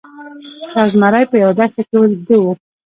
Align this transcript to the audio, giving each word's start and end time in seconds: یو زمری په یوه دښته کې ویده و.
یو 0.75 0.87
زمری 0.93 1.23
په 1.31 1.35
یوه 1.43 1.53
دښته 1.59 1.81
کې 1.87 1.95
ویده 1.99 2.37
و. 2.41 2.45